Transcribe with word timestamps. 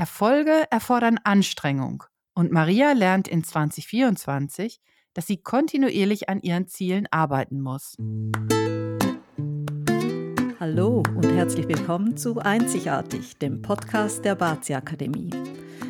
Erfolge 0.00 0.64
erfordern 0.70 1.18
Anstrengung 1.24 2.04
und 2.32 2.50
Maria 2.50 2.92
lernt 2.92 3.28
in 3.28 3.44
2024, 3.44 4.80
dass 5.12 5.26
sie 5.26 5.36
kontinuierlich 5.42 6.30
an 6.30 6.40
ihren 6.40 6.68
Zielen 6.68 7.06
arbeiten 7.10 7.60
muss. 7.60 7.98
Hallo 10.58 11.02
und 11.14 11.30
herzlich 11.30 11.68
willkommen 11.68 12.16
zu 12.16 12.38
Einzigartig, 12.38 13.36
dem 13.36 13.60
Podcast 13.60 14.24
der 14.24 14.36
Bazi 14.36 14.72
Akademie. 14.72 15.32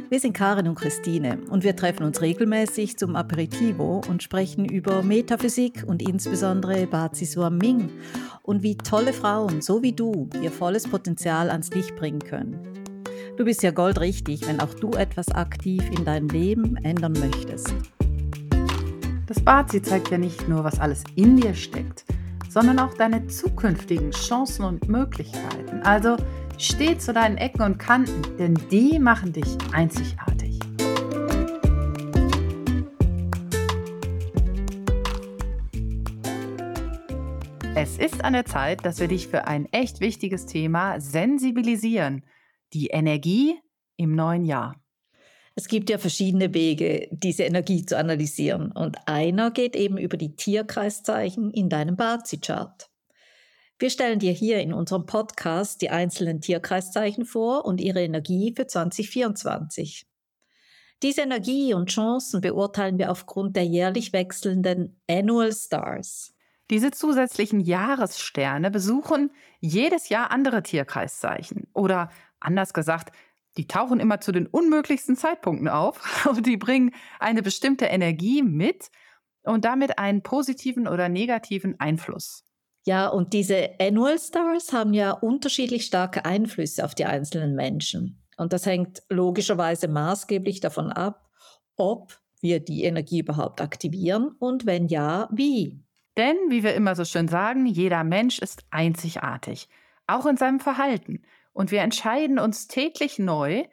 Wir 0.09 0.19
sind 0.19 0.33
Karin 0.33 0.67
und 0.67 0.75
Christine 0.75 1.39
und 1.49 1.63
wir 1.63 1.77
treffen 1.77 2.03
uns 2.03 2.21
regelmäßig 2.21 2.99
zum 2.99 3.15
Aperitivo 3.15 4.03
und 4.09 4.25
sprechen 4.25 4.65
über 4.65 5.05
Metaphysik 5.05 5.85
und 5.87 6.03
insbesondere 6.03 6.89
Bazi 6.89 7.29
Ming 7.51 7.89
und 8.43 8.65
wie 8.65 8.77
tolle 8.77 9.13
Frauen, 9.13 9.63
so 9.63 9.85
wie 9.85 9.93
du, 9.93 10.29
ihr 10.43 10.51
volles 10.51 10.89
Potenzial 10.89 11.49
ans 11.49 11.71
Licht 11.71 11.95
bringen 11.95 12.19
können. 12.19 12.80
Du 13.37 13.45
bist 13.45 13.62
ja 13.62 13.71
goldrichtig, 13.71 14.46
wenn 14.46 14.61
auch 14.61 14.75
du 14.75 14.91
etwas 14.93 15.29
aktiv 15.31 15.83
in 15.96 16.04
deinem 16.04 16.29
Leben 16.29 16.77
ändern 16.77 17.13
möchtest. 17.13 17.75
Das 19.27 19.41
Bazi 19.41 19.81
zeigt 19.81 20.11
ja 20.11 20.18
nicht 20.18 20.49
nur, 20.49 20.64
was 20.64 20.79
alles 20.79 21.04
in 21.14 21.37
dir 21.37 21.54
steckt, 21.54 22.04
sondern 22.49 22.79
auch 22.79 22.95
deine 22.95 23.27
zukünftigen 23.29 24.11
Chancen 24.11 24.64
und 24.64 24.89
Möglichkeiten. 24.89 25.82
Also 25.82 26.17
Steh 26.63 26.99
zu 26.99 27.14
deinen 27.14 27.39
Ecken 27.39 27.63
und 27.63 27.79
Kanten, 27.79 28.37
denn 28.37 28.53
die 28.71 28.99
machen 28.99 29.32
dich 29.32 29.57
einzigartig. 29.73 30.59
Es 37.75 37.97
ist 37.97 38.23
an 38.23 38.34
der 38.34 38.45
Zeit, 38.45 38.84
dass 38.84 39.01
wir 39.01 39.09
dich 39.09 39.27
für 39.27 39.47
ein 39.47 39.65
echt 39.73 40.01
wichtiges 40.01 40.45
Thema 40.45 41.01
sensibilisieren. 41.01 42.25
Die 42.73 42.89
Energie 42.89 43.59
im 43.97 44.15
neuen 44.15 44.45
Jahr. 44.45 44.81
Es 45.55 45.69
gibt 45.69 45.91
ja 45.91 45.98
verschiedene 45.98 46.55
Wege, 46.55 47.09
diese 47.11 47.43
Energie 47.43 47.84
zu 47.84 47.98
analysieren. 47.98 48.73
Und 48.73 48.97
einer 49.07 49.51
geht 49.51 49.77
eben 49.77 49.99
über 49.99 50.17
die 50.17 50.37
Tierkreiszeichen 50.37 51.51
in 51.51 51.69
deinem 51.69 51.97
Bazi-Chart. 51.97 52.89
Wir 53.79 53.91
stellen 53.91 54.19
dir 54.19 54.33
hier 54.33 54.61
in 54.61 54.73
unserem 54.73 55.07
Podcast 55.07 55.81
die 55.83 55.91
einzelnen 55.91 56.41
Tierkreiszeichen 56.41 57.25
vor 57.25 57.65
und 57.65 57.81
ihre 57.81 58.03
Energie 58.03 58.53
für 58.55 58.67
2024. 58.67 60.07
Diese 61.03 61.23
Energie 61.23 61.73
und 61.73 61.89
Chancen 61.89 62.43
beurteilen 62.43 62.99
wir 62.99 63.11
aufgrund 63.11 63.57
der 63.57 63.65
jährlich 63.65 64.12
wechselnden 64.12 65.01
Annual 65.09 65.53
Stars. 65.53 66.34
Diese 66.71 66.93
zusätzlichen 66.93 67.59
Jahressterne 67.61 68.71
besuchen 68.71 69.33
jedes 69.59 70.09
Jahr 70.09 70.31
andere 70.31 70.63
Tierkreiszeichen. 70.63 71.67
Oder 71.75 72.11
anders 72.39 72.73
gesagt, 72.73 73.12
die 73.57 73.67
tauchen 73.67 73.99
immer 73.99 74.21
zu 74.21 74.31
den 74.31 74.47
unmöglichsten 74.47 75.17
Zeitpunkten 75.17 75.69
auf 75.69 76.27
und 76.31 76.47
die 76.47 76.57
bringen 76.57 76.95
eine 77.19 77.43
bestimmte 77.43 77.87
Energie 77.87 78.43
mit 78.43 78.91
und 79.43 79.65
damit 79.65 79.99
einen 79.99 80.23
positiven 80.23 80.87
oder 80.87 81.09
negativen 81.09 81.79
Einfluss. 81.81 82.45
Ja, 82.87 83.09
und 83.09 83.33
diese 83.33 83.71
Annual 83.81 84.19
Stars 84.19 84.73
haben 84.73 84.95
ja 84.95 85.11
unterschiedlich 85.11 85.84
starke 85.84 86.25
Einflüsse 86.25 86.84
auf 86.84 86.95
die 86.95 87.05
einzelnen 87.05 87.55
Menschen. 87.55 88.23
Und 88.37 88.53
das 88.53 88.65
hängt 88.65 89.03
logischerweise 89.11 89.89
maßgeblich 89.89 90.61
davon 90.61 90.91
ab, 90.93 91.29
ob 91.77 92.19
wir 92.41 92.61
die 92.61 92.84
Energie 92.84 93.21
überhaupt 93.21 93.61
aktivieren 93.61 94.29
und 94.39 94.65
wenn 94.65 94.87
ja, 94.87 95.29
wie. 95.31 95.84
Denn, 96.21 96.37
wie 96.51 96.63
wir 96.63 96.75
immer 96.75 96.95
so 96.95 97.07
schön 97.07 97.29
sagen, 97.29 97.65
jeder 97.65 98.05
Mensch 98.05 98.41
ist 98.41 98.63
einzigartig, 98.71 99.71
auch 100.07 100.27
in 100.27 100.37
seinem 100.37 100.61
Verhalten. 100.61 101.23
Und 101.55 101.71
wir 101.71 101.81
entscheiden 101.81 102.39
uns 102.39 102.69
täglich 102.69 103.19
neu, 103.19 103.65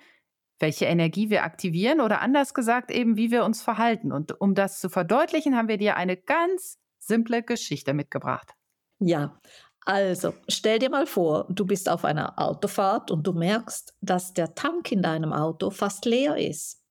welche 0.58 0.86
Energie 0.86 1.30
wir 1.30 1.44
aktivieren 1.44 2.00
oder 2.00 2.22
anders 2.22 2.54
gesagt 2.54 2.90
eben, 2.90 3.18
wie 3.18 3.32
wir 3.32 3.44
uns 3.44 3.62
verhalten. 3.62 4.14
Und 4.14 4.40
um 4.40 4.56
das 4.56 4.80
zu 4.80 4.88
verdeutlichen, 4.88 5.58
haben 5.58 5.68
wir 5.68 5.78
dir 5.78 5.98
eine 5.98 6.16
ganz 6.16 6.80
simple 7.00 7.44
Geschichte 7.44 7.94
mitgebracht. 7.94 8.54
Ja, 9.00 9.42
also 9.82 10.34
stell 10.48 10.80
dir 10.80 10.90
mal 10.90 11.06
vor, 11.06 11.48
du 11.50 11.66
bist 11.66 11.90
auf 11.90 12.06
einer 12.06 12.40
Autofahrt 12.40 13.12
und 13.12 13.28
du 13.28 13.34
merkst, 13.34 13.94
dass 14.00 14.34
der 14.34 14.56
Tank 14.56 14.90
in 14.94 15.02
deinem 15.02 15.34
Auto 15.34 15.70
fast 15.70 16.06
leer 16.06 16.38
ist. 16.38 16.82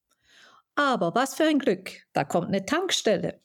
Aber 0.75 1.15
was 1.15 1.35
für 1.35 1.45
ein 1.45 1.59
Glück, 1.59 1.93
da 2.13 2.25
kommt 2.25 2.49
eine 2.49 2.67
Tankstelle. 2.67 3.41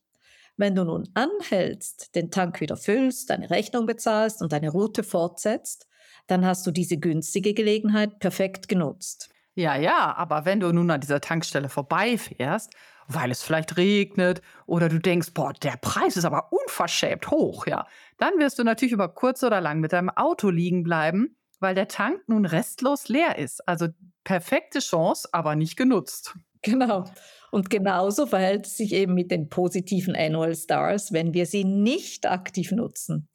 Wenn 0.58 0.76
du 0.76 0.84
nun 0.84 1.10
anhältst, 1.14 2.16
den 2.16 2.32
Tank 2.32 2.62
wieder 2.62 2.78
füllst, 2.78 3.30
deine 3.30 3.50
Rechnung 3.50 3.86
bezahlst 3.86 4.42
und 4.42 4.52
deine 4.52 4.70
Route 4.70 5.04
fortsetzt, 5.04 5.88
dann 6.28 6.46
hast 6.46 6.66
du 6.68 6.72
diese 6.72 6.98
günstige 6.98 7.54
Gelegenheit 7.54 8.20
perfekt 8.20 8.68
genutzt. 8.68 9.30
Ja, 9.56 9.76
ja, 9.76 10.16
aber 10.16 10.46
wenn 10.46 10.60
du 10.60 10.72
nun 10.72 10.92
an 10.92 11.02
dieser 11.02 11.20
Tankstelle 11.20 11.68
vorbeifährst 11.68 12.72
weil 13.14 13.32
es 13.32 13.44
vielleicht 13.44 13.78
regnet 13.78 14.42
oder 14.66 14.90
du 14.90 15.00
denkst, 15.00 15.34
boah, 15.34 15.54
der 15.54 15.78
Preis 15.78 16.18
ist 16.18 16.26
aber 16.26 16.52
unverschämt 16.52 17.30
hoch, 17.30 17.68
ja, 17.68 17.88
dann 18.18 18.38
wirst 18.38 18.60
du 18.60 18.64
natürlich 18.64 18.94
über 18.94 19.10
kurz 19.10 19.44
oder 19.44 19.62
lang 19.62 19.80
mit 19.80 19.94
deinem 19.94 20.10
Auto 20.10 20.50
liegen 20.50 20.84
bleiben, 20.84 21.36
weil 21.60 21.76
der 21.76 21.88
Tank 21.88 22.22
nun 22.28 22.46
restlos 22.46 23.08
leer 23.08 23.38
ist. 23.38 23.68
Also 23.68 23.88
perfekte 24.24 24.80
Chance, 24.80 25.30
aber 25.32 25.56
nicht 25.56 25.78
genutzt. 25.78 26.36
Genau. 26.62 27.06
Und 27.52 27.70
genauso 27.70 28.26
verhält 28.26 28.68
es 28.68 28.78
sich 28.78 28.94
eben 28.94 29.14
mit 29.14 29.32
den 29.32 29.50
positiven 29.50 30.16
Annual 30.16 30.56
Stars, 30.56 31.12
wenn 31.12 31.34
wir 31.34 31.46
sie 31.46 31.64
nicht 31.64 32.26
aktiv 32.26 32.72
nutzen. 32.72 33.28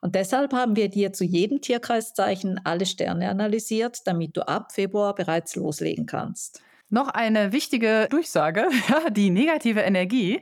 Und 0.00 0.14
deshalb 0.14 0.52
haben 0.52 0.76
wir 0.76 0.88
dir 0.88 1.12
zu 1.12 1.24
jedem 1.24 1.60
Tierkreiszeichen 1.60 2.60
alle 2.64 2.86
Sterne 2.86 3.28
analysiert, 3.28 4.06
damit 4.06 4.36
du 4.36 4.46
ab 4.46 4.72
Februar 4.72 5.14
bereits 5.14 5.56
loslegen 5.56 6.06
kannst. 6.06 6.62
Noch 6.88 7.08
eine 7.08 7.52
wichtige 7.52 8.06
Durchsage, 8.08 8.68
die 9.10 9.30
negative 9.30 9.80
Energie, 9.80 10.40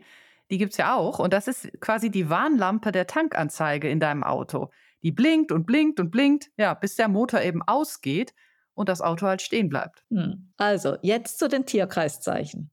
die 0.50 0.58
gibt 0.58 0.72
es 0.72 0.78
ja 0.78 0.94
auch. 0.94 1.18
Und 1.18 1.32
das 1.32 1.48
ist 1.48 1.68
quasi 1.80 2.10
die 2.10 2.28
Warnlampe 2.28 2.92
der 2.92 3.06
Tankanzeige 3.06 3.88
in 3.88 3.98
deinem 3.98 4.22
Auto. 4.22 4.70
Die 5.02 5.10
blinkt 5.10 5.50
und 5.50 5.66
blinkt 5.66 5.98
und 5.98 6.10
blinkt, 6.10 6.50
ja, 6.56 6.74
bis 6.74 6.96
der 6.96 7.08
Motor 7.08 7.40
eben 7.40 7.62
ausgeht 7.62 8.34
und 8.76 8.88
das 8.88 9.00
Auto 9.00 9.26
halt 9.26 9.42
stehen 9.42 9.68
bleibt. 9.68 10.04
Hm. 10.10 10.52
Also, 10.56 10.96
jetzt 11.02 11.38
zu 11.38 11.48
den 11.48 11.66
Tierkreiszeichen. 11.66 12.70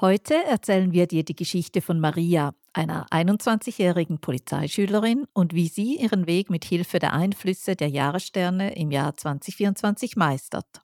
Heute 0.00 0.34
erzählen 0.46 0.92
wir 0.92 1.06
dir 1.06 1.24
die 1.24 1.36
Geschichte 1.36 1.80
von 1.80 2.00
Maria, 2.00 2.52
einer 2.72 3.06
21-jährigen 3.10 4.18
Polizeischülerin 4.18 5.26
und 5.32 5.54
wie 5.54 5.68
sie 5.68 5.96
ihren 6.00 6.26
Weg 6.26 6.50
mit 6.50 6.64
Hilfe 6.64 6.98
der 6.98 7.12
Einflüsse 7.12 7.76
der 7.76 7.88
Jahressterne 7.88 8.74
im 8.74 8.90
Jahr 8.90 9.16
2024 9.16 10.16
meistert. 10.16 10.82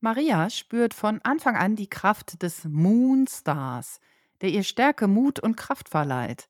Maria 0.00 0.50
spürt 0.50 0.92
von 0.92 1.22
Anfang 1.22 1.56
an 1.56 1.76
die 1.76 1.88
Kraft 1.88 2.42
des 2.42 2.64
Moonstars, 2.64 4.00
der 4.42 4.50
ihr 4.50 4.62
Stärke, 4.62 5.08
Mut 5.08 5.40
und 5.40 5.56
Kraft 5.56 5.88
verleiht. 5.88 6.48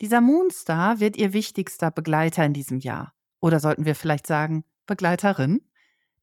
Dieser 0.00 0.20
Moonstar 0.20 0.98
wird 0.98 1.16
ihr 1.16 1.32
wichtigster 1.32 1.92
Begleiter 1.92 2.44
in 2.44 2.54
diesem 2.54 2.80
Jahr. 2.80 3.12
Oder 3.40 3.60
sollten 3.60 3.84
wir 3.84 3.94
vielleicht 3.94 4.26
sagen, 4.26 4.64
Begleiterin? 4.86 5.60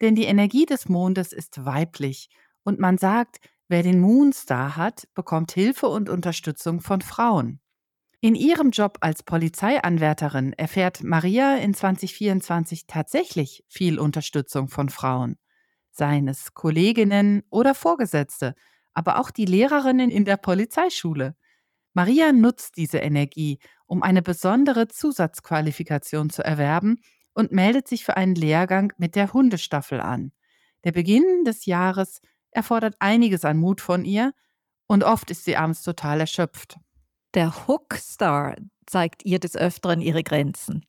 Denn 0.04 0.14
die 0.14 0.26
Energie 0.26 0.68
des 0.68 0.88
Mondes 0.88 1.34
ist 1.34 1.66
weiblich 1.66 2.30
und 2.64 2.78
man 2.78 3.00
sagt, 3.00 3.40
wer 3.68 3.82
den 3.82 4.00
Moonstar 4.00 4.76
hat, 4.76 5.08
bekommt 5.16 5.52
Hilfe 5.52 5.88
und 5.88 6.10
Unterstützung 6.10 6.82
von 6.82 7.02
Frauen. 7.02 7.60
In 8.22 8.36
ihrem 8.36 8.70
Job 8.70 9.00
als 9.02 9.24
Polizeianwärterin 9.24 10.54
erfährt 10.54 11.04
Maria 11.04 11.56
in 11.56 11.74
2024 11.74 12.86
tatsächlich 12.86 13.64
viel 13.68 13.98
Unterstützung 13.98 14.68
von 14.68 14.90
Frauen 14.90 15.38
seien 15.94 16.28
es 16.28 16.54
Kolleginnen 16.54 17.44
oder 17.50 17.76
Vorgesetzte, 17.76 18.56
aber 18.94 19.20
auch 19.20 19.32
die 19.32 19.46
Lehrerinnen 19.46 20.10
in 20.10 20.26
der 20.26 20.38
Polizeischule. 20.38 21.36
Maria 21.94 22.32
nutzt 22.32 22.78
diese 22.78 22.98
Energie, 22.98 23.60
um 23.86 24.04
eine 24.04 24.22
besondere 24.22 24.88
Zusatzqualifikation 24.88 26.30
zu 26.30 26.44
erwerben 26.44 27.00
und 27.34 27.52
meldet 27.52 27.88
sich 27.88 28.06
für 28.06 28.18
einen 28.18 28.36
Lehrgang 28.36 28.94
mit 28.98 29.16
der 29.16 29.34
Hundestaffel 29.34 30.00
an. 30.00 30.32
Der 30.84 30.92
Beginn 30.92 31.44
des 31.46 31.66
Jahres 31.66 32.22
erfordert 32.52 32.96
einiges 33.00 33.46
an 33.46 33.58
Mut 33.58 33.82
von 33.82 34.06
ihr 34.06 34.34
und 34.88 35.04
oft 35.04 35.32
ist 35.32 35.46
sie 35.46 35.58
abends 35.58 35.82
total 35.82 36.20
erschöpft. 36.20 36.78
Der 37.34 37.68
Hookstar 37.68 38.56
zeigt 38.86 39.26
ihr 39.26 39.40
des 39.40 39.56
Öfteren 39.56 40.02
ihre 40.02 40.24
Grenzen. 40.24 40.86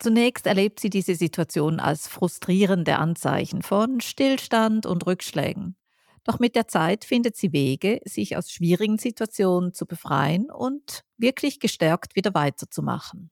Zunächst 0.00 0.46
erlebt 0.46 0.80
sie 0.80 0.90
diese 0.90 1.14
Situation 1.14 1.80
als 1.80 2.08
frustrierende 2.08 2.96
Anzeichen 2.96 3.62
von 3.62 4.00
Stillstand 4.00 4.86
und 4.86 5.06
Rückschlägen. 5.06 5.76
Doch 6.24 6.38
mit 6.38 6.54
der 6.56 6.68
Zeit 6.68 7.04
findet 7.04 7.36
sie 7.36 7.52
Wege, 7.52 8.00
sich 8.04 8.36
aus 8.36 8.50
schwierigen 8.50 8.98
Situationen 8.98 9.72
zu 9.72 9.86
befreien 9.86 10.50
und 10.50 11.04
wirklich 11.16 11.58
gestärkt 11.58 12.14
wieder 12.16 12.34
weiterzumachen. 12.34 13.30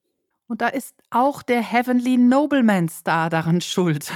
Und 0.48 0.60
da 0.60 0.68
ist 0.68 0.94
auch 1.10 1.42
der 1.42 1.60
Heavenly 1.60 2.16
Nobleman 2.16 2.88
Star 2.88 3.30
daran 3.30 3.60
schuld. 3.60 4.12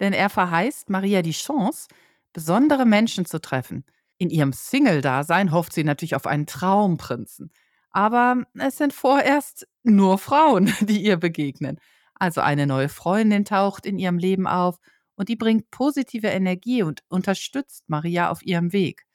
Denn 0.00 0.12
er 0.12 0.30
verheißt 0.30 0.90
Maria 0.90 1.22
die 1.22 1.32
Chance, 1.32 1.88
besondere 2.32 2.86
Menschen 2.86 3.24
zu 3.24 3.40
treffen. 3.40 3.84
In 4.18 4.30
ihrem 4.30 4.52
Single-Dasein 4.52 5.52
hofft 5.52 5.72
sie 5.72 5.84
natürlich 5.84 6.14
auf 6.14 6.26
einen 6.26 6.46
Traumprinzen. 6.46 7.50
Aber 7.90 8.44
es 8.58 8.78
sind 8.78 8.92
vorerst 8.92 9.66
nur 9.82 10.18
Frauen, 10.18 10.72
die 10.80 11.02
ihr 11.02 11.16
begegnen. 11.16 11.78
Also 12.14 12.40
eine 12.40 12.66
neue 12.66 12.88
Freundin 12.88 13.44
taucht 13.44 13.84
in 13.84 13.98
ihrem 13.98 14.18
Leben 14.18 14.46
auf 14.46 14.78
und 15.16 15.28
die 15.28 15.36
bringt 15.36 15.70
positive 15.70 16.28
Energie 16.28 16.82
und 16.82 17.02
unterstützt 17.08 17.88
Maria 17.88 18.30
auf 18.30 18.42
ihrem 18.42 18.72
Weg. 18.72 19.06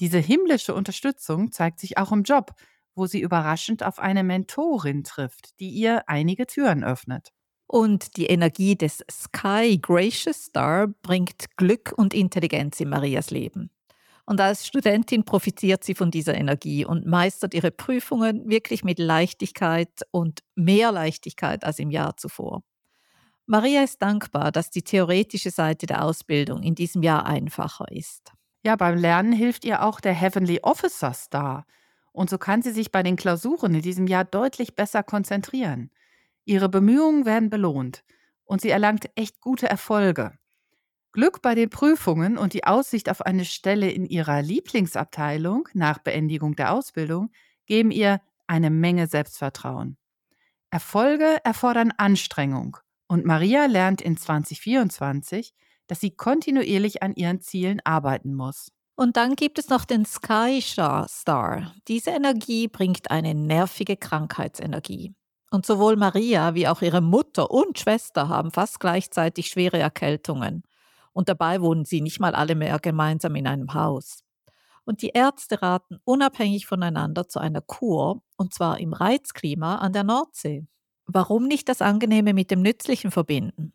Diese 0.00 0.18
himmlische 0.18 0.74
Unterstützung 0.74 1.52
zeigt 1.52 1.80
sich 1.80 1.98
auch 1.98 2.12
im 2.12 2.22
Job, 2.22 2.52
wo 2.96 3.06
sie 3.06 3.20
überraschend 3.20 3.84
auf 3.84 3.98
eine 3.98 4.24
Mentorin 4.24 5.04
trifft, 5.04 5.60
die 5.60 5.70
ihr 5.70 6.08
einige 6.08 6.46
Türen 6.46 6.82
öffnet. 6.82 7.32
Und 7.68 8.16
die 8.16 8.26
Energie 8.26 8.76
des 8.76 9.04
Sky 9.10 9.78
Gracious 9.80 10.46
Star 10.46 10.88
bringt 11.02 11.56
Glück 11.56 11.92
und 11.96 12.14
Intelligenz 12.14 12.80
in 12.80 12.88
Marias 12.88 13.30
Leben. 13.30 13.70
Und 14.24 14.40
als 14.40 14.66
Studentin 14.66 15.24
profitiert 15.24 15.84
sie 15.84 15.94
von 15.94 16.10
dieser 16.10 16.34
Energie 16.34 16.84
und 16.84 17.06
meistert 17.06 17.54
ihre 17.54 17.70
Prüfungen 17.70 18.48
wirklich 18.48 18.82
mit 18.82 18.98
Leichtigkeit 18.98 20.02
und 20.10 20.40
mehr 20.56 20.90
Leichtigkeit 20.90 21.62
als 21.62 21.78
im 21.78 21.90
Jahr 21.90 22.16
zuvor. 22.16 22.62
Maria 23.46 23.84
ist 23.84 24.02
dankbar, 24.02 24.50
dass 24.50 24.70
die 24.70 24.82
theoretische 24.82 25.52
Seite 25.52 25.86
der 25.86 26.02
Ausbildung 26.02 26.64
in 26.64 26.74
diesem 26.74 27.04
Jahr 27.04 27.26
einfacher 27.26 27.86
ist. 27.92 28.32
Ja, 28.64 28.74
beim 28.74 28.98
Lernen 28.98 29.32
hilft 29.32 29.64
ihr 29.64 29.84
auch 29.84 30.00
der 30.00 30.12
Heavenly 30.12 30.58
Officer 30.62 31.12
Star. 31.12 31.64
Und 32.16 32.30
so 32.30 32.38
kann 32.38 32.62
sie 32.62 32.70
sich 32.70 32.90
bei 32.90 33.02
den 33.02 33.16
Klausuren 33.16 33.74
in 33.74 33.82
diesem 33.82 34.06
Jahr 34.06 34.24
deutlich 34.24 34.74
besser 34.74 35.02
konzentrieren. 35.02 35.90
Ihre 36.46 36.70
Bemühungen 36.70 37.26
werden 37.26 37.50
belohnt 37.50 38.04
und 38.46 38.62
sie 38.62 38.70
erlangt 38.70 39.10
echt 39.16 39.38
gute 39.42 39.68
Erfolge. 39.68 40.32
Glück 41.12 41.42
bei 41.42 41.54
den 41.54 41.68
Prüfungen 41.68 42.38
und 42.38 42.54
die 42.54 42.64
Aussicht 42.64 43.10
auf 43.10 43.20
eine 43.20 43.44
Stelle 43.44 43.90
in 43.90 44.06
ihrer 44.06 44.40
Lieblingsabteilung 44.40 45.68
nach 45.74 45.98
Beendigung 45.98 46.56
der 46.56 46.72
Ausbildung 46.72 47.32
geben 47.66 47.90
ihr 47.90 48.22
eine 48.46 48.70
Menge 48.70 49.08
Selbstvertrauen. 49.08 49.98
Erfolge 50.70 51.36
erfordern 51.44 51.92
Anstrengung 51.98 52.78
und 53.08 53.26
Maria 53.26 53.66
lernt 53.66 54.00
in 54.00 54.16
2024, 54.16 55.52
dass 55.86 56.00
sie 56.00 56.12
kontinuierlich 56.12 57.02
an 57.02 57.14
ihren 57.14 57.42
Zielen 57.42 57.82
arbeiten 57.84 58.34
muss. 58.34 58.72
Und 58.96 59.18
dann 59.18 59.36
gibt 59.36 59.58
es 59.58 59.68
noch 59.68 59.84
den 59.84 60.06
Sky 60.06 60.60
Star. 60.62 61.74
Diese 61.86 62.10
Energie 62.10 62.66
bringt 62.66 63.10
eine 63.10 63.34
nervige 63.34 63.96
Krankheitsenergie. 63.96 65.14
Und 65.50 65.66
sowohl 65.66 65.96
Maria 65.96 66.54
wie 66.54 66.66
auch 66.66 66.80
ihre 66.80 67.02
Mutter 67.02 67.50
und 67.50 67.78
Schwester 67.78 68.28
haben 68.28 68.50
fast 68.50 68.80
gleichzeitig 68.80 69.48
schwere 69.48 69.78
Erkältungen. 69.78 70.62
Und 71.12 71.28
dabei 71.28 71.60
wohnen 71.60 71.84
sie 71.84 72.00
nicht 72.00 72.20
mal 72.20 72.34
alle 72.34 72.54
mehr 72.54 72.78
gemeinsam 72.78 73.36
in 73.36 73.46
einem 73.46 73.74
Haus. 73.74 74.24
Und 74.84 75.02
die 75.02 75.10
Ärzte 75.10 75.60
raten 75.62 75.98
unabhängig 76.04 76.66
voneinander 76.66 77.28
zu 77.28 77.38
einer 77.38 77.60
Kur, 77.60 78.22
und 78.36 78.54
zwar 78.54 78.80
im 78.80 78.92
Reizklima 78.92 79.76
an 79.76 79.92
der 79.92 80.04
Nordsee. 80.04 80.66
Warum 81.06 81.46
nicht 81.46 81.68
das 81.68 81.82
Angenehme 81.82 82.34
mit 82.34 82.50
dem 82.50 82.62
Nützlichen 82.62 83.10
verbinden? 83.10 83.72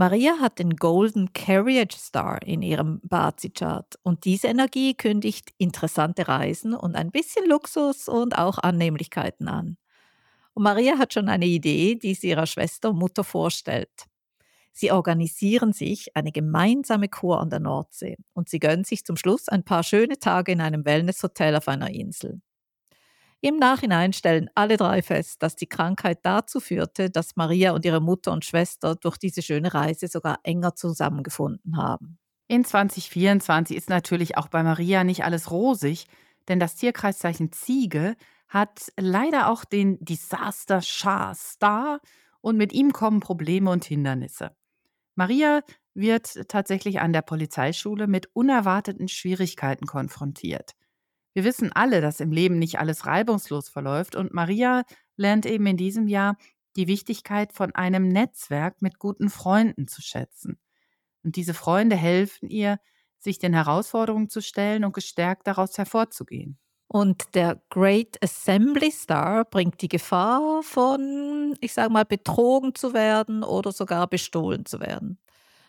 Maria 0.00 0.38
hat 0.38 0.60
den 0.60 0.76
Golden 0.76 1.32
Carriage 1.32 1.96
Star 1.98 2.40
in 2.42 2.62
ihrem 2.62 3.00
Bazi-Chart 3.02 3.98
und 4.04 4.26
diese 4.26 4.46
Energie 4.46 4.94
kündigt 4.94 5.50
interessante 5.58 6.28
Reisen 6.28 6.72
und 6.72 6.94
ein 6.94 7.10
bisschen 7.10 7.48
Luxus 7.48 8.08
und 8.08 8.38
auch 8.38 8.58
Annehmlichkeiten 8.58 9.48
an. 9.48 9.76
Und 10.54 10.62
Maria 10.62 10.98
hat 10.98 11.14
schon 11.14 11.28
eine 11.28 11.46
Idee, 11.46 11.96
die 11.96 12.14
sie 12.14 12.28
ihrer 12.28 12.46
Schwester 12.46 12.90
und 12.90 13.00
Mutter 13.00 13.24
vorstellt. 13.24 13.90
Sie 14.70 14.92
organisieren 14.92 15.72
sich 15.72 16.14
eine 16.14 16.30
gemeinsame 16.30 17.08
Kur 17.08 17.40
an 17.40 17.50
der 17.50 17.58
Nordsee 17.58 18.18
und 18.34 18.48
sie 18.48 18.60
gönnen 18.60 18.84
sich 18.84 19.04
zum 19.04 19.16
Schluss 19.16 19.48
ein 19.48 19.64
paar 19.64 19.82
schöne 19.82 20.20
Tage 20.20 20.52
in 20.52 20.60
einem 20.60 20.84
Wellnesshotel 20.84 21.56
auf 21.56 21.66
einer 21.66 21.90
Insel. 21.90 22.40
Im 23.40 23.56
Nachhinein 23.56 24.12
stellen 24.12 24.50
alle 24.54 24.76
drei 24.76 25.00
fest, 25.00 25.42
dass 25.42 25.54
die 25.54 25.68
Krankheit 25.68 26.20
dazu 26.22 26.58
führte, 26.58 27.08
dass 27.08 27.36
Maria 27.36 27.72
und 27.72 27.84
ihre 27.84 28.00
Mutter 28.00 28.32
und 28.32 28.44
Schwester 28.44 28.96
durch 28.96 29.16
diese 29.16 29.42
schöne 29.42 29.72
Reise 29.74 30.08
sogar 30.08 30.40
enger 30.42 30.74
zusammengefunden 30.74 31.76
haben. 31.76 32.18
In 32.48 32.64
2024 32.64 33.76
ist 33.76 33.90
natürlich 33.90 34.36
auch 34.36 34.48
bei 34.48 34.62
Maria 34.62 35.04
nicht 35.04 35.22
alles 35.22 35.50
rosig, 35.52 36.06
denn 36.48 36.58
das 36.58 36.74
Tierkreiszeichen 36.74 37.52
Ziege 37.52 38.16
hat 38.48 38.90
leider 38.96 39.50
auch 39.50 39.64
den 39.64 40.02
Disaster 40.04 40.80
Shah 40.80 41.34
Star 41.34 42.00
und 42.40 42.56
mit 42.56 42.72
ihm 42.72 42.92
kommen 42.92 43.20
Probleme 43.20 43.70
und 43.70 43.84
Hindernisse. 43.84 44.50
Maria 45.14 45.60
wird 45.94 46.48
tatsächlich 46.48 47.00
an 47.00 47.12
der 47.12 47.22
Polizeischule 47.22 48.06
mit 48.06 48.34
unerwarteten 48.34 49.08
Schwierigkeiten 49.08 49.86
konfrontiert. 49.86 50.74
Wir 51.34 51.44
wissen 51.44 51.72
alle, 51.72 52.00
dass 52.00 52.20
im 52.20 52.32
Leben 52.32 52.58
nicht 52.58 52.78
alles 52.78 53.06
reibungslos 53.06 53.68
verläuft 53.68 54.16
und 54.16 54.32
Maria 54.32 54.84
lernt 55.16 55.46
eben 55.46 55.66
in 55.66 55.76
diesem 55.76 56.08
Jahr 56.08 56.36
die 56.76 56.86
Wichtigkeit 56.86 57.52
von 57.52 57.74
einem 57.74 58.08
Netzwerk 58.08 58.80
mit 58.82 58.98
guten 58.98 59.30
Freunden 59.30 59.88
zu 59.88 60.00
schätzen. 60.02 60.58
Und 61.24 61.36
diese 61.36 61.54
Freunde 61.54 61.96
helfen 61.96 62.48
ihr, 62.48 62.78
sich 63.18 63.38
den 63.38 63.52
Herausforderungen 63.52 64.28
zu 64.28 64.40
stellen 64.40 64.84
und 64.84 64.94
gestärkt 64.94 65.46
daraus 65.46 65.76
hervorzugehen. 65.76 66.58
Und 66.86 67.34
der 67.34 67.60
Great 67.68 68.16
Assembly 68.22 68.90
Star 68.90 69.44
bringt 69.44 69.82
die 69.82 69.88
Gefahr 69.88 70.62
von, 70.62 71.54
ich 71.60 71.74
sage 71.74 71.92
mal, 71.92 72.04
betrogen 72.04 72.74
zu 72.74 72.94
werden 72.94 73.42
oder 73.42 73.72
sogar 73.72 74.06
bestohlen 74.06 74.64
zu 74.64 74.80
werden. 74.80 75.18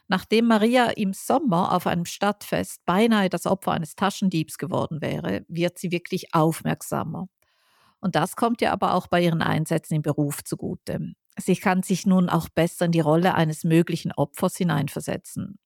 Nachdem 0.09 0.47
Maria 0.47 0.87
im 0.89 1.13
Sommer 1.13 1.71
auf 1.71 1.85
einem 1.85 2.05
Stadtfest 2.05 2.83
beinahe 2.85 3.29
das 3.29 3.45
Opfer 3.45 3.73
eines 3.73 3.95
Taschendiebs 3.95 4.57
geworden 4.57 5.01
wäre, 5.01 5.45
wird 5.47 5.77
sie 5.77 5.91
wirklich 5.91 6.33
aufmerksamer. 6.33 7.29
Und 8.01 8.15
das 8.15 8.35
kommt 8.35 8.61
ihr 8.61 8.71
aber 8.71 8.95
auch 8.95 9.05
bei 9.05 9.21
ihren 9.21 9.43
Einsätzen 9.43 9.93
im 9.93 10.01
Beruf 10.01 10.43
zugute. 10.43 11.13
Sie 11.37 11.55
kann 11.55 11.83
sich 11.83 12.07
nun 12.07 12.27
auch 12.27 12.49
besser 12.49 12.85
in 12.85 12.91
die 12.91 12.99
Rolle 13.01 13.35
eines 13.35 13.63
möglichen 13.63 14.11
Opfers 14.11 14.57
hineinversetzen. 14.57 15.59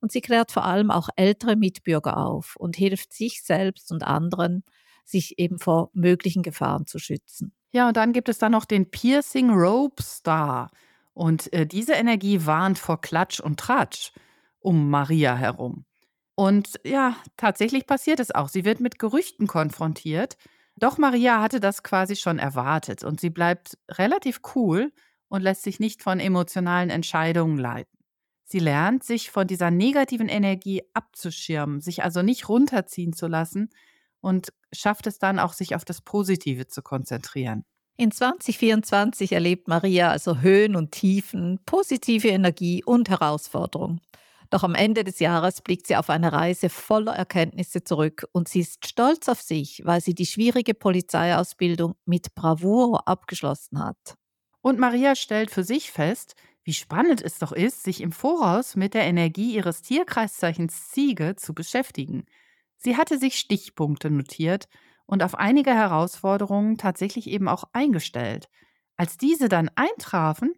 Und 0.00 0.12
sie 0.12 0.20
klärt 0.20 0.52
vor 0.52 0.64
allem 0.64 0.92
auch 0.92 1.08
ältere 1.16 1.56
Mitbürger 1.56 2.18
auf 2.18 2.54
und 2.54 2.76
hilft 2.76 3.12
sich 3.12 3.42
selbst 3.42 3.90
und 3.90 4.04
anderen, 4.04 4.62
sich 5.04 5.40
eben 5.40 5.58
vor 5.58 5.90
möglichen 5.92 6.44
Gefahren 6.44 6.86
zu 6.86 7.00
schützen. 7.00 7.52
Ja, 7.72 7.88
und 7.88 7.96
dann 7.96 8.12
gibt 8.12 8.28
es 8.28 8.38
dann 8.38 8.52
noch 8.52 8.64
den 8.64 8.90
Piercing 8.90 9.50
Rope 9.50 10.02
Star. 10.04 10.70
Und 11.18 11.52
äh, 11.52 11.66
diese 11.66 11.94
Energie 11.94 12.46
warnt 12.46 12.78
vor 12.78 13.00
Klatsch 13.00 13.40
und 13.40 13.58
Tratsch 13.58 14.12
um 14.60 14.88
Maria 14.88 15.34
herum. 15.34 15.84
Und 16.36 16.78
ja, 16.84 17.16
tatsächlich 17.36 17.88
passiert 17.88 18.20
es 18.20 18.32
auch. 18.32 18.48
Sie 18.48 18.64
wird 18.64 18.78
mit 18.78 19.00
Gerüchten 19.00 19.48
konfrontiert. 19.48 20.36
Doch 20.76 20.96
Maria 20.96 21.42
hatte 21.42 21.58
das 21.58 21.82
quasi 21.82 22.14
schon 22.14 22.38
erwartet 22.38 23.02
und 23.02 23.18
sie 23.18 23.30
bleibt 23.30 23.76
relativ 23.90 24.42
cool 24.54 24.92
und 25.26 25.42
lässt 25.42 25.64
sich 25.64 25.80
nicht 25.80 26.04
von 26.04 26.20
emotionalen 26.20 26.88
Entscheidungen 26.88 27.58
leiten. 27.58 27.98
Sie 28.44 28.60
lernt, 28.60 29.02
sich 29.02 29.32
von 29.32 29.48
dieser 29.48 29.72
negativen 29.72 30.28
Energie 30.28 30.84
abzuschirmen, 30.94 31.80
sich 31.80 32.04
also 32.04 32.22
nicht 32.22 32.48
runterziehen 32.48 33.12
zu 33.12 33.26
lassen 33.26 33.70
und 34.20 34.52
schafft 34.72 35.08
es 35.08 35.18
dann 35.18 35.40
auch, 35.40 35.52
sich 35.52 35.74
auf 35.74 35.84
das 35.84 36.00
Positive 36.00 36.68
zu 36.68 36.80
konzentrieren. 36.80 37.64
In 38.00 38.12
2024 38.12 39.32
erlebt 39.32 39.66
Maria 39.66 40.10
also 40.10 40.38
Höhen 40.38 40.76
und 40.76 40.92
Tiefen, 40.92 41.58
positive 41.66 42.28
Energie 42.28 42.84
und 42.84 43.08
Herausforderung. 43.10 44.00
Doch 44.50 44.62
am 44.62 44.76
Ende 44.76 45.02
des 45.02 45.18
Jahres 45.18 45.60
blickt 45.62 45.88
sie 45.88 45.96
auf 45.96 46.08
eine 46.08 46.32
Reise 46.32 46.68
voller 46.68 47.16
Erkenntnisse 47.16 47.82
zurück 47.82 48.24
und 48.30 48.48
sie 48.48 48.60
ist 48.60 48.86
stolz 48.86 49.28
auf 49.28 49.42
sich, 49.42 49.82
weil 49.84 50.00
sie 50.00 50.14
die 50.14 50.26
schwierige 50.26 50.74
Polizeiausbildung 50.74 51.96
mit 52.04 52.36
Bravour 52.36 53.08
abgeschlossen 53.08 53.80
hat. 53.80 54.14
Und 54.60 54.78
Maria 54.78 55.16
stellt 55.16 55.50
für 55.50 55.64
sich 55.64 55.90
fest, 55.90 56.36
wie 56.62 56.74
spannend 56.74 57.20
es 57.20 57.40
doch 57.40 57.50
ist, 57.50 57.82
sich 57.82 58.00
im 58.00 58.12
Voraus 58.12 58.76
mit 58.76 58.94
der 58.94 59.06
Energie 59.06 59.56
ihres 59.56 59.82
Tierkreiszeichens 59.82 60.90
Ziege 60.90 61.34
zu 61.34 61.52
beschäftigen. 61.52 62.26
Sie 62.76 62.96
hatte 62.96 63.18
sich 63.18 63.40
Stichpunkte 63.40 64.08
notiert 64.08 64.68
und 65.08 65.22
auf 65.22 65.34
einige 65.36 65.72
Herausforderungen 65.74 66.76
tatsächlich 66.76 67.28
eben 67.28 67.48
auch 67.48 67.64
eingestellt. 67.72 68.50
Als 68.98 69.16
diese 69.16 69.48
dann 69.48 69.70
eintrafen, 69.74 70.52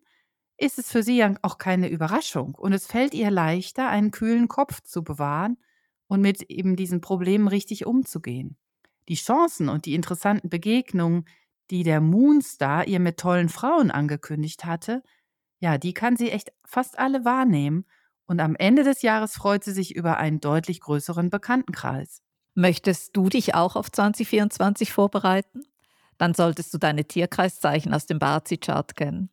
ist 0.59 0.78
es 0.78 0.90
für 0.90 1.04
sie 1.04 1.19
ja 1.19 1.33
auch 1.42 1.57
keine 1.57 1.88
Überraschung 1.88 2.57
und 2.57 2.73
es 2.73 2.87
fällt 2.87 3.14
ihr 3.14 3.30
leichter, 3.30 3.88
einen 3.88 4.11
kühlen 4.11 4.49
Kopf 4.49 4.83
zu 4.83 5.04
bewahren 5.04 5.57
und 6.09 6.21
mit 6.21 6.42
eben 6.50 6.75
diesen 6.75 7.00
Problemen 7.00 7.47
richtig 7.47 7.87
umzugehen. 7.87 8.59
Die 9.09 9.14
Chancen 9.14 9.69
und 9.69 9.87
die 9.87 9.95
interessanten 9.95 10.50
Begegnungen, 10.50 11.26
die 11.71 11.85
der 11.85 12.00
Moonstar 12.00 12.88
ihr 12.88 12.99
mit 12.99 13.19
tollen 13.19 13.49
Frauen 13.49 13.92
angekündigt 13.92 14.64
hatte, 14.64 15.04
ja, 15.61 15.78
die 15.78 15.95
kann 15.95 16.16
sie 16.16 16.30
echt 16.30 16.52
fast 16.64 16.99
alle 16.99 17.25
wahrnehmen 17.25 17.87
und 18.26 18.40
am 18.40 18.57
Ende 18.57 18.83
des 18.83 19.02
Jahres 19.02 19.35
freut 19.35 19.62
sie 19.62 19.73
sich 19.73 19.95
über 19.95 20.16
einen 20.16 20.40
deutlich 20.40 20.80
größeren 20.80 21.30
Bekanntenkreis. 21.30 22.21
Möchtest 22.54 23.16
du 23.16 23.28
dich 23.28 23.54
auch 23.54 23.76
auf 23.76 23.90
2024 23.90 24.92
vorbereiten? 24.92 25.62
Dann 26.19 26.35
solltest 26.35 26.75
du 26.75 26.78
deine 26.78 27.04
Tierkreiszeichen 27.04 27.95
aus 27.95 28.07
dem 28.07 28.19
Bazi-Chart 28.19 28.97
kennen. 28.97 29.30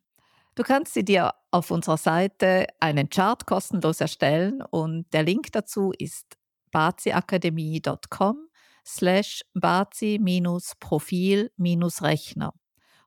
Du 0.54 0.62
kannst 0.62 0.94
sie 0.94 1.04
dir 1.04 1.34
auf 1.50 1.70
unserer 1.70 1.98
Seite 1.98 2.66
einen 2.80 3.10
Chart 3.10 3.46
kostenlos 3.46 4.00
erstellen 4.00 4.62
und 4.62 5.06
der 5.12 5.22
Link 5.22 5.52
dazu 5.52 5.92
ist 5.96 6.38
baziakademie.com 6.72 8.48
slash 8.84 9.42
bazi-profil-rechner. 9.54 12.54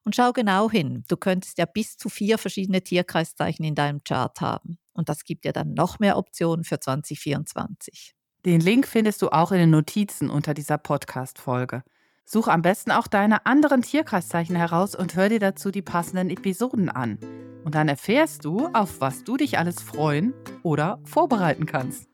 Und 0.04 0.16
schau 0.16 0.32
genau 0.32 0.70
hin, 0.70 1.04
du 1.08 1.18
könntest 1.18 1.58
ja 1.58 1.66
bis 1.66 1.98
zu 1.98 2.10
vier 2.10 2.38
verschiedene 2.38 2.82
Tierkreiszeichen 2.82 3.66
in 3.66 3.76
deinem 3.76 4.04
Chart 4.04 4.40
haben. 4.42 4.78
Und 4.94 5.10
das 5.10 5.24
gibt 5.24 5.46
dir 5.46 5.54
dann 5.54 5.74
noch 5.74 6.00
mehr 6.00 6.18
Optionen 6.18 6.64
für 6.64 6.80
2024. 6.80 8.16
Den 8.44 8.60
Link 8.60 8.88
findest 8.88 9.22
du 9.22 9.30
auch 9.30 9.52
in 9.52 9.60
den 9.60 9.70
Notizen 9.70 10.32
unter 10.32 10.56
dieser 10.56 10.80
Podcast-Folge. 10.80 11.84
Such 12.26 12.48
am 12.48 12.64
besten 12.64 12.90
auch 12.92 13.06
deine 13.06 13.46
anderen 13.46 13.84
Tierkreiszeichen 13.84 14.56
heraus 14.56 14.96
und 14.96 15.16
hör 15.16 15.30
dir 15.30 15.40
dazu 15.40 15.70
die 15.70 15.84
passenden 15.84 16.32
Episoden 16.32 16.90
an. 16.90 17.20
Und 17.64 17.76
dann 17.76 17.88
erfährst 17.88 18.44
du, 18.44 18.68
auf 18.74 19.00
was 19.00 19.24
du 19.24 19.38
dich 19.38 19.60
alles 19.60 19.80
freuen 19.80 20.34
oder 20.64 21.00
vorbereiten 21.04 21.68
kannst. 21.68 22.10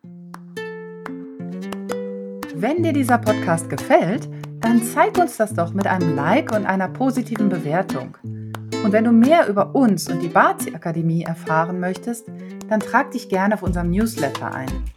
Wenn 2.55 2.83
dir 2.83 2.91
dieser 2.91 3.19
Podcast 3.19 3.69
gefällt, 3.69 4.27
dann 4.59 4.83
zeig 4.83 5.17
uns 5.17 5.37
das 5.37 5.53
doch 5.53 5.73
mit 5.73 5.87
einem 5.87 6.13
Like 6.13 6.51
und 6.51 6.65
einer 6.65 6.89
positiven 6.89 7.47
Bewertung. 7.47 8.17
Und 8.83 8.91
wenn 8.91 9.05
du 9.05 9.13
mehr 9.13 9.47
über 9.47 9.75
uns 9.75 10.09
und 10.09 10.19
die 10.19 10.27
Bazi 10.27 10.75
Akademie 10.75 11.23
erfahren 11.23 11.79
möchtest, 11.79 12.27
dann 12.67 12.81
trag 12.81 13.11
dich 13.11 13.29
gerne 13.29 13.53
auf 13.53 13.63
unserem 13.63 13.91
Newsletter 13.91 14.53
ein. 14.53 14.96